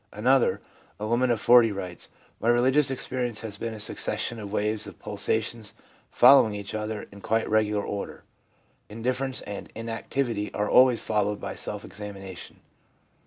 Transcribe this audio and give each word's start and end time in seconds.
Another, 0.11 0.61
a 0.99 1.05
woman 1.07 1.29
of 1.29 1.39
40, 1.39 1.71
writes:' 1.73 2.09
My 2.41 2.49
religious 2.49 2.89
ex 2.89 3.07
perience 3.07 3.41
has 3.41 3.57
been 3.57 3.75
a 3.75 3.79
succession 3.79 4.39
of 4.39 4.51
waves 4.51 4.87
or 4.87 4.93
pulsations 4.93 5.75
following 6.09 6.55
each 6.55 6.73
other 6.73 7.03
in 7.11 7.21
quite 7.21 7.47
regular 7.47 7.85
order. 7.85 8.23
Indif 8.89 9.21
ference 9.21 9.43
and 9.45 9.69
inactivity 9.75 10.51
are 10.55 10.67
always 10.67 11.01
followed 11.01 11.39
by 11.39 11.53
self 11.53 11.85
examination. 11.85 12.61